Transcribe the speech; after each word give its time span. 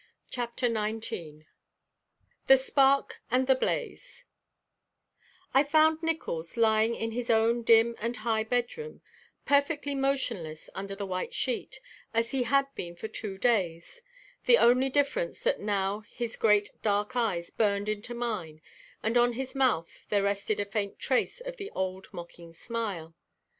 CHAPTER 0.31 0.65
XIX 0.67 1.45
THE 2.47 2.57
SPARK 2.57 3.21
AND 3.29 3.45
THE 3.45 3.53
BLAZE 3.53 4.25
I 5.53 5.63
found 5.63 6.01
Nickols 6.01 6.57
lying 6.57 6.95
in 6.95 7.11
his 7.11 7.29
own 7.29 7.61
dim 7.61 7.95
and 7.99 8.17
high 8.17 8.43
bedroom, 8.43 9.03
perfectly 9.45 9.93
motionless 9.93 10.71
under 10.73 10.95
the 10.95 11.05
white 11.05 11.35
sheet, 11.35 11.79
as 12.15 12.31
he 12.31 12.41
had 12.41 12.73
been 12.73 12.95
for 12.95 13.07
two 13.09 13.37
days, 13.37 14.01
the 14.45 14.57
only 14.57 14.89
difference 14.89 15.39
that 15.41 15.59
now 15.59 15.99
his 15.99 16.35
great 16.35 16.71
dark 16.81 17.15
eyes 17.15 17.51
burned 17.51 17.87
into 17.87 18.15
mine 18.15 18.59
and 19.03 19.19
on 19.19 19.33
his 19.33 19.53
mouth 19.53 20.09
there 20.09 20.23
rested 20.23 20.59
a 20.59 20.65
faint 20.65 20.97
trace 20.97 21.41
of 21.41 21.57
the 21.57 21.69
old 21.75 22.07
mocking 22.11 22.53
smile. 22.55 23.13